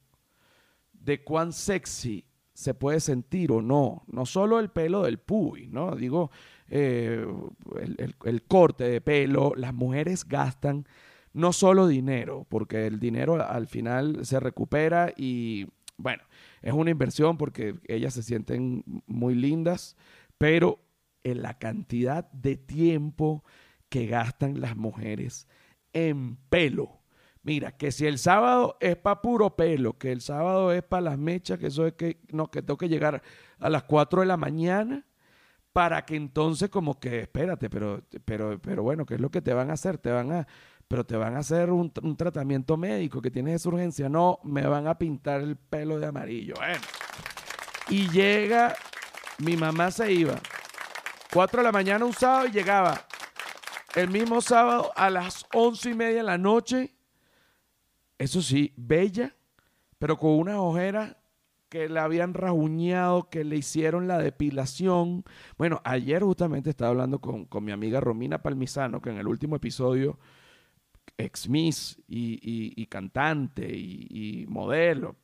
[0.91, 4.03] de cuán sexy se puede sentir o no.
[4.07, 5.95] No solo el pelo del puy, ¿no?
[5.95, 6.31] Digo,
[6.69, 7.25] eh,
[8.25, 9.53] el, corte de pelo.
[9.55, 10.87] Las mujeres gastan
[11.33, 16.23] no solo dinero, porque el dinero al final se recupera y, bueno,
[16.61, 19.95] es una inversión porque ellas se sienten muy lindas,
[20.37, 20.79] pero
[21.23, 23.43] en la cantidad de tiempo
[23.89, 25.47] que gastan las mujeres
[25.93, 27.01] en pelo.
[27.43, 31.17] Mira, que si el sábado es para puro pelo, que el sábado es para las
[31.17, 33.21] mechas, que eso es que no, que tengo que llegar
[33.59, 35.05] a las 4 de la mañana
[35.71, 39.53] para que entonces como que espérate, pero pero pero bueno, ¿qué es lo que te
[39.53, 39.97] van a hacer?
[39.97, 40.47] Te van a
[40.87, 44.87] pero te van a hacer un, tratamiento médico que tienes esa urgencia, no, me van
[44.87, 46.53] a pintar el pelo de amarillo.
[46.57, 46.81] Bueno.
[47.89, 48.75] Y llega,
[49.39, 50.35] mi mamá se iba,
[51.33, 53.05] 4 de la mañana un sábado y llegaba
[53.97, 56.93] el mismo sábado a las once y media de la noche.
[58.19, 59.35] Eso sí, bella,
[59.97, 61.17] pero con una ojera
[61.67, 65.23] que le habían rajuñado, que le hicieron la depilación.
[65.57, 70.19] Bueno, ayer justamente estaba hablando con, mi amiga Romina Palmisano, que en el último episodio,
[71.17, 75.15] ex Miss y, cantante y, modelo,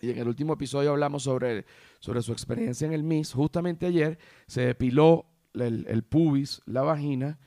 [0.00, 1.64] y en el último episodio hablamos sobre,
[1.98, 3.32] sobre su experiencia en el Miss.
[3.32, 4.16] Justamente ayer
[4.46, 7.38] se depiló el pubis, la vagina,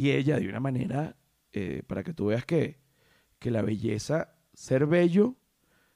[0.00, 1.14] y ella de una manera,
[1.52, 2.80] eh, para que tú veas que,
[3.38, 5.36] que la belleza, ser bello,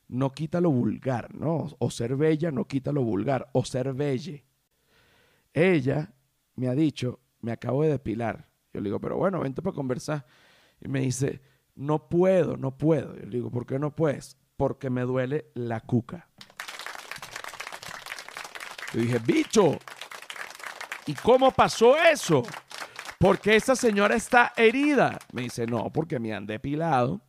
[0.08, 1.68] no quita lo vulgar, ¿no?
[1.78, 4.44] O ser bella no quita lo vulgar, o ser belle.
[5.54, 6.12] Ella
[6.54, 8.46] me ha dicho, me acabo de depilar.
[8.74, 10.26] Yo le digo, pero bueno, vente para conversar.
[10.82, 11.40] Y me dice,
[11.74, 13.16] no puedo, no puedo.
[13.16, 14.36] Yo le digo, ¿por qué no puedes?
[14.58, 16.28] Porque me duele la cuca.
[18.92, 19.78] Yo dije, bicho,
[21.06, 22.42] ¿y cómo pasó eso?
[23.24, 25.18] Porque esa señora está herida?
[25.32, 27.22] Me dice, no, porque me han depilado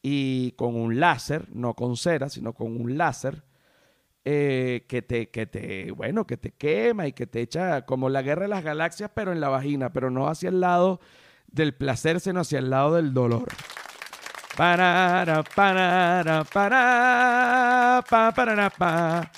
[0.00, 3.44] y con un láser, no con cera, sino con un láser,
[4.24, 8.22] eh, que, te, que te, bueno, que te quema y que te echa como la
[8.22, 10.98] guerra de las galaxias, pero en la vagina, pero no hacia el lado
[11.46, 13.48] del placer, sino hacia el lado del dolor.
[14.56, 19.32] Para, para, para, para, para,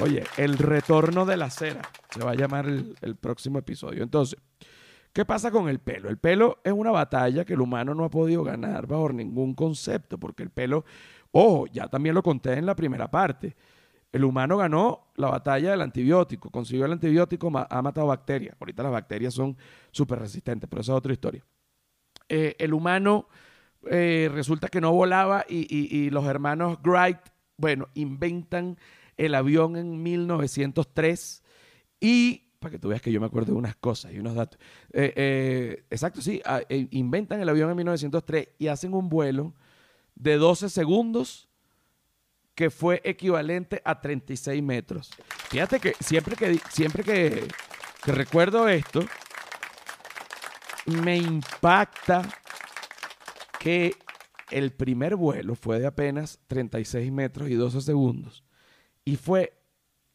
[0.00, 1.82] Oye, el retorno de la cera.
[2.12, 4.02] Se va a llamar el próximo episodio.
[4.02, 4.36] Entonces,
[5.12, 6.08] ¿Qué pasa con el pelo?
[6.08, 10.18] El pelo es una batalla que el humano no ha podido ganar bajo ningún concepto,
[10.18, 10.84] porque el pelo,
[11.32, 13.56] ojo, ya también lo conté en la primera parte.
[14.12, 18.56] El humano ganó la batalla del antibiótico, consiguió el antibiótico, ha matado bacterias.
[18.60, 19.56] Ahorita las bacterias son
[19.90, 21.44] súper resistentes, pero esa es otra historia.
[22.28, 23.28] Eh, el humano
[23.90, 27.18] eh, resulta que no volaba y, y- y los hermanos Wright,
[27.56, 28.78] bueno, inventan
[29.16, 31.42] el avión en 1903
[32.00, 34.60] y, para que tú veas que yo me acuerdo de unas cosas y unos datos.
[34.92, 39.54] Eh, eh, exacto, sí, ah, eh, inventan el avión en 1903 y hacen un vuelo
[40.14, 41.48] de 12 segundos
[42.54, 45.10] que fue equivalente a 36 metros.
[45.48, 47.48] Fíjate que siempre que, siempre que
[48.04, 49.00] recuerdo esto,
[50.84, 52.28] me impacta
[53.58, 53.94] que
[54.50, 58.44] el primer vuelo fue de apenas 36 metros y 12 segundos
[59.04, 59.54] y fue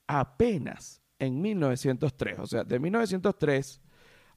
[0.05, 2.39] apenas en 1903.
[2.39, 3.81] O sea, de 1903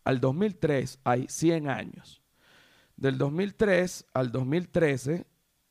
[0.05, 2.23] al 2003 hay 100 años.
[2.97, 5.27] Del 2003 al 2013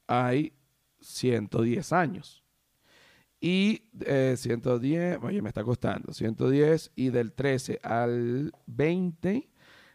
[0.07, 0.53] hay
[1.01, 2.43] 110 años.
[3.39, 9.49] Y eh, 110, oye, me está costando, 110 y del 13 al 20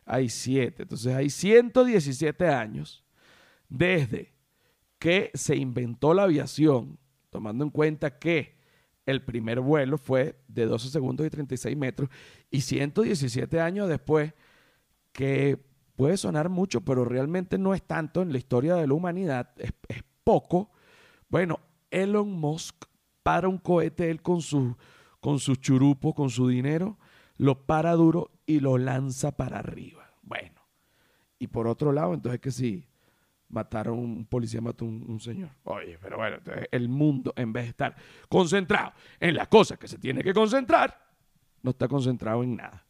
[0.05, 0.83] hay 7.
[0.83, 3.05] Entonces hay 117 años
[3.69, 4.33] desde
[4.99, 6.99] que se inventó la aviación,
[7.31, 8.57] tomando en cuenta que
[9.07, 12.09] el primer vuelo fue de 12 segundos y 36 metros,
[12.51, 14.33] y 117 años después,
[15.13, 15.59] que
[15.97, 19.73] puede sonar mucho, pero realmente no es tanto en la historia de la humanidad, es,
[20.25, 20.71] poco.
[21.29, 21.59] Bueno,
[21.91, 22.87] Elon Musk
[23.23, 24.77] para un cohete él con su,
[25.21, 26.99] con su churupo, con su dinero,
[27.37, 30.15] lo para duro y lo lanza para arriba.
[30.23, 30.63] Bueno,
[31.39, 32.87] y por otro lado, entonces que sí,
[33.53, 35.51] mataron un policía, mató un, un señor.
[35.65, 37.95] Oye, pero bueno, entonces el mundo, en vez de estar
[38.29, 40.99] concentrado en las cosas que se tiene que concentrar,
[41.63, 42.85] no está concentrado en nada.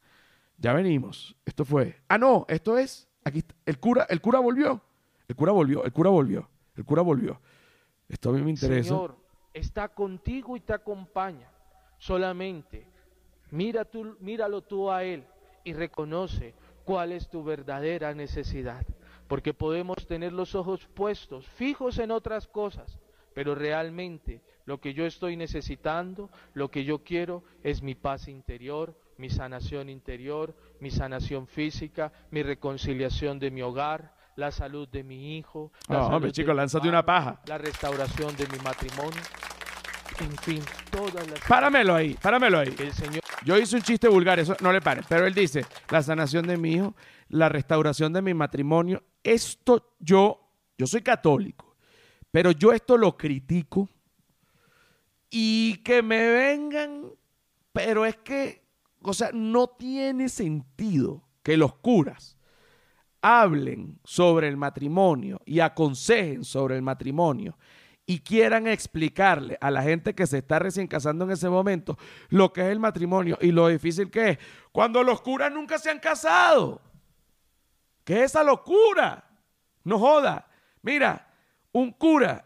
[0.57, 1.37] Ya venimos.
[1.44, 2.01] Esto fue.
[2.09, 3.09] Ah, no, esto es.
[3.25, 3.55] Aquí está.
[3.66, 4.81] El cura, el cura volvió.
[5.29, 6.48] El cura volvió, el cura volvió.
[6.77, 7.40] El cura volvió.
[8.09, 8.88] Esto a mí me interesa.
[8.88, 9.16] Señor,
[9.53, 11.48] está contigo y te acompaña.
[11.98, 12.87] Solamente
[13.51, 15.25] mira tú, míralo tú a Él
[15.64, 18.85] y reconoce cuál es tu verdadera necesidad.
[19.33, 22.99] Porque podemos tener los ojos puestos, fijos en otras cosas,
[23.33, 28.95] pero realmente lo que yo estoy necesitando, lo que yo quiero es mi paz interior,
[29.16, 35.38] mi sanación interior, mi sanación física, mi reconciliación de mi hogar, la salud de mi
[35.38, 35.73] hijo.
[35.88, 37.40] la No, salud hombre, chico, lánzate una paja.
[37.47, 39.23] La restauración de mi matrimonio.
[40.21, 42.75] En fin, todas las Páramelo ahí, páramelo ahí.
[42.79, 45.01] el Señor Yo hice un chiste vulgar, eso no le pare.
[45.09, 46.95] Pero él dice, la sanación de mi hijo,
[47.31, 49.03] la restauración de mi matrimonio.
[49.23, 50.41] Esto yo,
[50.77, 51.77] yo soy católico,
[52.31, 53.89] pero yo esto lo critico.
[55.31, 57.07] Y que me vengan,
[57.73, 58.67] pero es que,
[59.01, 62.37] o sea, no tiene sentido que los curas
[63.23, 67.57] hablen sobre el matrimonio y aconsejen sobre el matrimonio
[68.05, 71.97] y quieran explicarle a la gente que se está recién casando en ese momento
[72.29, 74.39] lo que es el matrimonio y lo difícil que es,
[74.73, 76.81] cuando los curas nunca se han casado.
[78.05, 79.25] ¿Qué es esa locura?
[79.85, 80.49] No joda.
[80.83, 81.33] Mira,
[81.73, 82.45] un cura,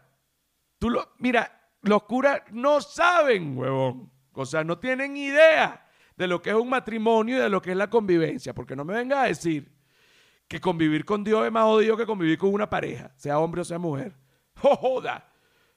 [0.79, 4.11] tú lo, mira, los curas no saben, huevón.
[4.33, 7.71] O sea, no tienen idea de lo que es un matrimonio y de lo que
[7.71, 9.71] es la convivencia, porque no me venga a decir
[10.47, 13.65] que convivir con Dios es más jodido que convivir con una pareja, sea hombre o
[13.65, 14.15] sea mujer.
[14.61, 15.31] ¡Oh, joda!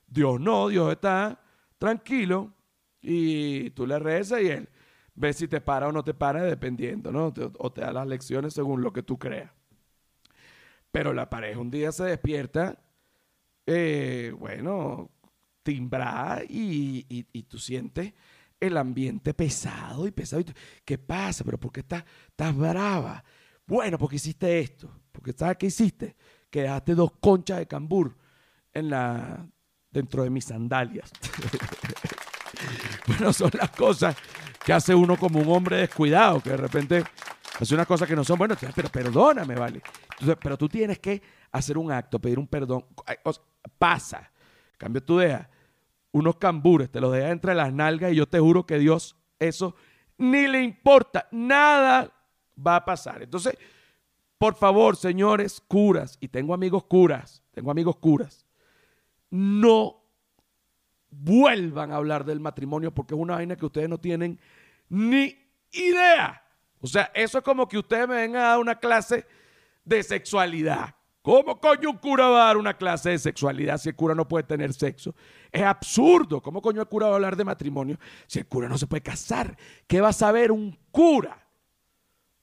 [0.07, 1.41] Dios no, Dios está
[1.79, 2.53] tranquilo
[3.01, 4.69] y tú le rezas y él
[5.15, 7.33] ve si te para o no te para dependiendo, ¿no?
[7.59, 9.53] O te da las lecciones según lo que tú creas.
[10.91, 12.79] Pero la pareja un día se despierta,
[13.67, 15.11] eh, bueno,
[15.63, 18.13] timbrada y, y- tú sientes
[18.59, 20.43] el ambiente pesado y pesado.
[20.85, 21.45] ¿Qué pasa?
[21.45, 23.23] ¿Pero por qué estás, estás brava?
[23.67, 24.91] Bueno, porque hiciste esto.
[25.13, 26.17] Porque ¿sabes qué hiciste?
[26.51, 28.17] Que dejaste dos conchas de cambur
[28.73, 29.47] en la,
[29.91, 31.11] dentro de mis sandalias.
[33.07, 34.17] bueno, son las cosas
[34.65, 37.05] que hace uno como un hombre descuidado, que de repente
[37.61, 39.83] hace unas cosas que no son buenas, pero perdóname, ¿vale?
[40.43, 42.87] Pero tú tienes que hacer un acto, pedir un perdón.
[43.79, 44.31] Pasa.
[44.79, 45.47] Cambio, tú dejas
[46.13, 49.75] unos cambures, te los dejas entre las nalgas y yo te juro que Dios eso
[50.19, 52.13] ni le importa, nada
[52.67, 53.23] va a pasar.
[53.23, 53.57] Entonces,
[54.37, 58.47] por favor, señores curas, y tengo amigos curas, tengo amigos curas,
[59.31, 60.05] no
[61.11, 64.39] vuelvan a hablar del matrimonio porque es una vaina que ustedes no tienen
[64.89, 65.37] ni
[65.73, 66.43] idea.
[66.81, 69.27] O sea, eso es como que ustedes me vengan a dar una clase
[69.85, 70.95] de sexualidad.
[71.23, 74.27] ¿Cómo coño un cura va a dar una clase de sexualidad si el cura no
[74.27, 75.15] puede tener sexo?
[75.53, 76.41] Es absurdo.
[76.41, 79.03] ¿Cómo coño el cura va a hablar de matrimonio si el cura no se puede
[79.03, 79.57] casar?
[79.87, 81.47] ¿Qué va a saber un cura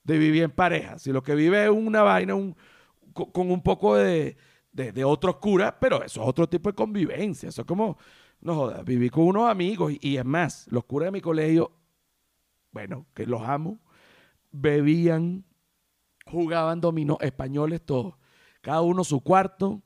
[0.04, 1.00] de vivir en pareja?
[1.00, 2.36] Si lo que vive es una vaina
[3.14, 4.38] con un poco de,
[5.04, 7.50] otros curas, pero eso es otro tipo de convivencia.
[7.50, 7.98] Eso es como,
[8.42, 9.94] no jodas, vivir con unos amigos.
[9.94, 11.72] Y, y es más, los curas de mi colegio,
[12.72, 13.80] bueno, que los amo,
[14.60, 15.46] bebían,
[16.26, 18.16] jugaban dominó, españoles todos.
[18.62, 19.82] Cada uno su cuarto,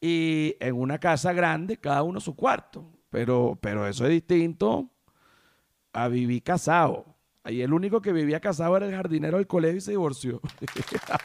[0.00, 2.90] y en una casa grande, cada uno su cuarto.
[3.08, 4.90] Pero, pero eso es distinto
[5.92, 7.06] a vivir casado.
[7.44, 10.40] Ahí el único que vivía casado era el jardinero del colegio y se divorció.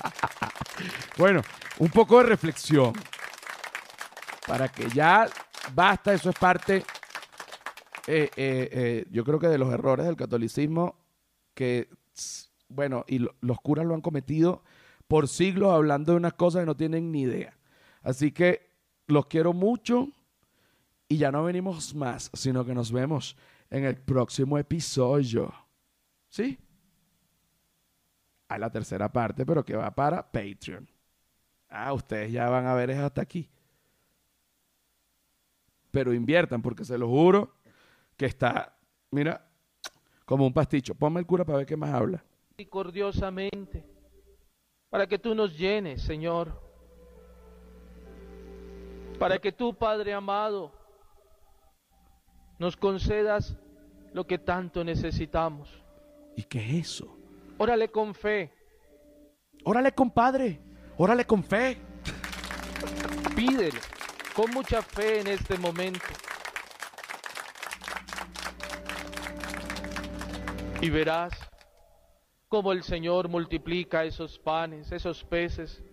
[1.17, 1.41] bueno,
[1.79, 2.93] un poco de reflexión.
[4.45, 5.27] Para que ya
[5.73, 6.85] basta, eso es parte,
[8.07, 10.95] eh, eh, eh, yo creo que de los errores del catolicismo
[11.53, 11.89] que,
[12.69, 14.63] bueno, y los curas lo han cometido
[15.07, 17.57] por siglos hablando de unas cosas que no tienen ni idea.
[18.01, 18.69] Así que
[19.07, 20.09] los quiero mucho
[21.07, 23.37] y ya no venimos más, sino que nos vemos
[23.69, 25.53] en el próximo episodio.
[26.29, 26.57] ¿Sí?
[28.49, 30.87] Hay la tercera parte, pero que va para Patreon.
[31.69, 33.49] Ah, ustedes ya van a ver es hasta aquí.
[35.91, 37.55] Pero inviertan, porque se lo juro
[38.15, 38.77] que está,
[39.11, 39.49] mira,
[40.25, 40.95] como un pasticho.
[40.95, 42.23] Ponme el cura para ver qué más habla.
[42.59, 43.85] Misericordiosamente,
[44.89, 46.59] para que tú nos llenes, Señor.
[49.19, 50.71] Para que tú, Padre amado,
[52.57, 53.55] nos concedas
[54.11, 55.69] lo que tanto necesitamos.
[56.35, 57.15] ¿Y qué es eso?
[57.59, 58.51] Órale con fe.
[59.63, 60.59] Órale, compadre.
[60.97, 61.77] Órale con fe.
[63.35, 63.79] Pídele
[64.35, 66.07] con mucha fe en este momento.
[70.81, 71.46] Y verás
[72.47, 75.83] cómo el Señor multiplica esos panes, esos peces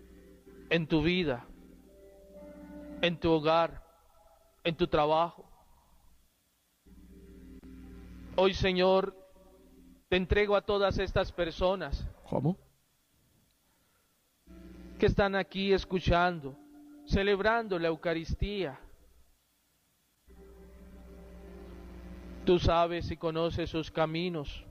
[0.71, 1.47] en tu vida,
[3.03, 3.83] en tu hogar,
[4.63, 5.45] en tu trabajo.
[8.37, 9.17] Hoy, Señor,
[10.09, 12.07] te entrego a todas estas personas.
[12.29, 12.57] ¿Cómo?
[14.99, 16.57] Que están aquí escuchando,
[17.05, 18.79] celebrando la Eucaristía.
[22.45, 24.65] Tú sabes y conoces sus caminos.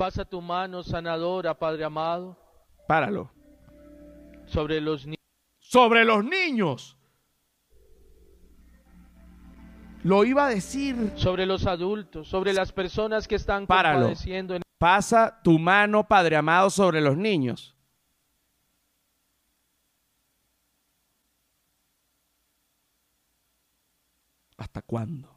[0.00, 2.34] Pasa tu mano sanadora, Padre amado.
[2.88, 3.30] Páralo.
[4.46, 5.20] Sobre los niños.
[5.58, 6.96] Sobre los niños.
[10.02, 11.12] Lo iba a decir.
[11.16, 14.06] Sobre los adultos, sobre las personas que están Páralo.
[14.06, 14.54] compadeciendo.
[14.54, 14.62] En...
[14.78, 17.76] Pasa tu mano, Padre amado, sobre los niños.
[24.56, 25.28] ¿Hasta cuándo?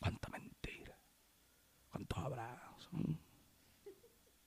[0.00, 0.98] ¿Cuánta mentira?
[1.92, 2.18] ¿Cuántos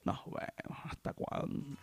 [0.08, 0.26] abrazos?
[0.26, 1.78] No, bueno, ¿hasta cuándo?